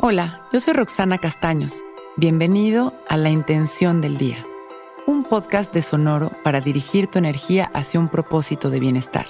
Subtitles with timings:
[0.00, 1.84] Hola, yo soy Roxana Castaños.
[2.16, 4.44] Bienvenido a La Intención del Día,
[5.06, 9.26] un podcast de Sonoro para dirigir tu energía hacia un propósito de bienestar.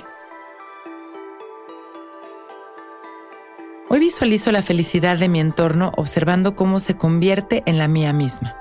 [3.90, 8.56] Hoy visualizo la felicidad de mi entorno observando cómo se convierte en la mía misma.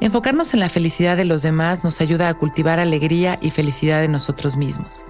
[0.00, 4.08] Enfocarnos en la felicidad de los demás nos ayuda a cultivar alegría y felicidad de
[4.08, 5.06] nosotros mismos.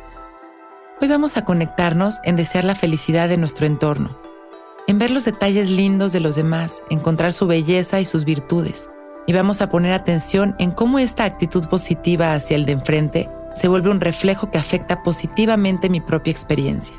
[1.00, 4.27] Hoy vamos a conectarnos en desear la felicidad de nuestro entorno
[4.88, 8.88] en ver los detalles lindos de los demás, encontrar su belleza y sus virtudes.
[9.26, 13.68] Y vamos a poner atención en cómo esta actitud positiva hacia el de enfrente se
[13.68, 16.96] vuelve un reflejo que afecta positivamente mi propia experiencia.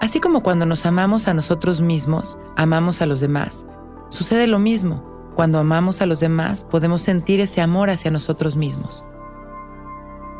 [0.00, 3.66] Así como cuando nos amamos a nosotros mismos, amamos a los demás.
[4.08, 5.04] Sucede lo mismo.
[5.34, 9.04] Cuando amamos a los demás, podemos sentir ese amor hacia nosotros mismos.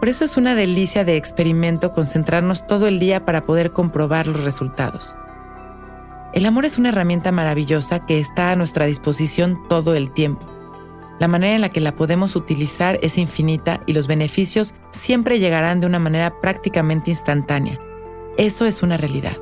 [0.01, 4.43] Por eso es una delicia de experimento concentrarnos todo el día para poder comprobar los
[4.43, 5.15] resultados.
[6.33, 10.47] El amor es una herramienta maravillosa que está a nuestra disposición todo el tiempo.
[11.19, 15.81] La manera en la que la podemos utilizar es infinita y los beneficios siempre llegarán
[15.81, 17.79] de una manera prácticamente instantánea.
[18.39, 19.37] Eso es una realidad.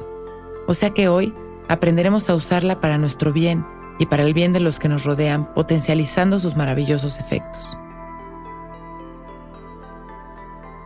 [0.66, 1.32] O sea que hoy
[1.68, 3.64] aprenderemos a usarla para nuestro bien
[4.00, 7.76] y para el bien de los que nos rodean, potencializando sus maravillosos efectos.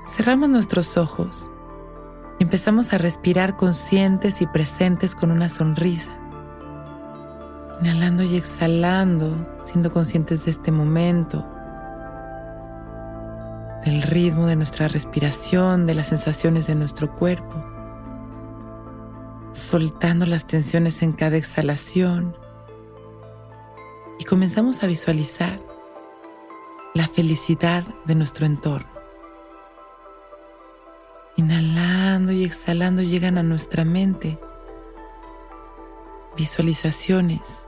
[0.06, 1.50] Cerramos nuestros ojos
[2.38, 6.10] empezamos a respirar conscientes y presentes con una sonrisa.
[7.80, 11.46] Inhalando y exhalando, siendo conscientes de este momento,
[13.84, 17.64] del ritmo de nuestra respiración, de las sensaciones de nuestro cuerpo,
[19.52, 22.36] soltando las tensiones en cada exhalación
[24.18, 25.60] y comenzamos a visualizar
[26.94, 28.93] la felicidad de nuestro entorno.
[32.44, 34.38] Exhalando llegan a nuestra mente
[36.36, 37.66] visualizaciones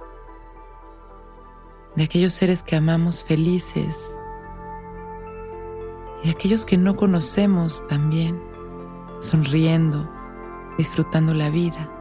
[1.94, 3.96] de aquellos seres que amamos felices
[6.24, 8.42] y aquellos que no conocemos también,
[9.20, 10.10] sonriendo,
[10.76, 11.92] disfrutando la vida.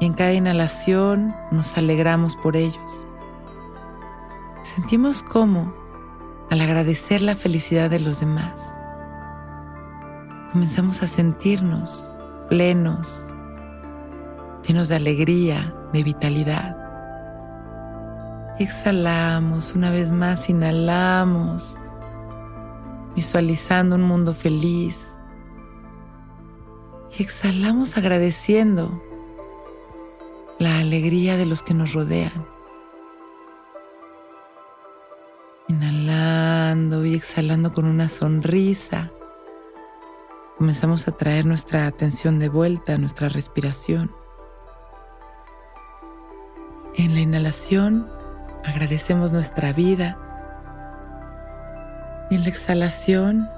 [0.00, 3.06] Y en cada inhalación nos alegramos por ellos.
[4.62, 5.72] Sentimos cómo,
[6.50, 8.74] al agradecer la felicidad de los demás,
[10.52, 12.10] comenzamos a sentirnos
[12.48, 13.26] plenos,
[14.66, 16.76] llenos de alegría, de vitalidad.
[18.58, 21.76] Exhalamos, una vez más inhalamos,
[23.14, 25.16] visualizando un mundo feliz.
[27.16, 29.02] Y exhalamos agradeciendo
[30.58, 32.46] la alegría de los que nos rodean.
[35.68, 39.12] Inhalando y exhalando con una sonrisa
[40.60, 44.14] comenzamos a traer nuestra atención de vuelta a nuestra respiración.
[46.94, 48.06] En la inhalación
[48.66, 50.18] agradecemos nuestra vida
[52.30, 53.48] y en la exhalación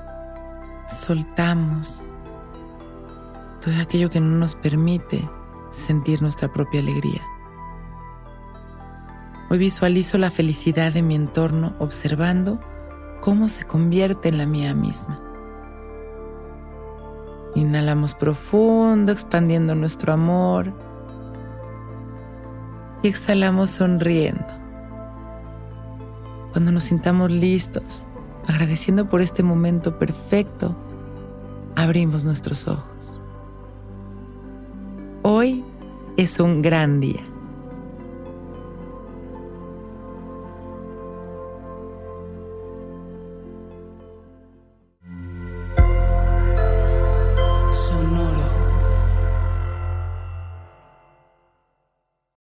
[0.87, 2.05] soltamos
[3.61, 5.29] todo aquello que no nos permite
[5.73, 7.23] sentir nuestra propia alegría.
[9.51, 12.61] Hoy visualizo la felicidad de mi entorno observando
[13.21, 15.31] cómo se convierte en la mía misma.
[17.55, 20.73] Inhalamos profundo, expandiendo nuestro amor.
[23.03, 24.47] Y exhalamos sonriendo.
[26.53, 28.07] Cuando nos sintamos listos,
[28.47, 30.75] agradeciendo por este momento perfecto,
[31.77, 33.21] abrimos nuestros ojos.
[35.23, 35.65] Hoy
[36.17, 37.31] es un gran día.